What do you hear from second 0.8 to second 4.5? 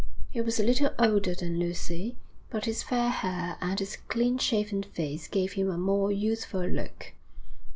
older than Lucy, but his fair hair and his clean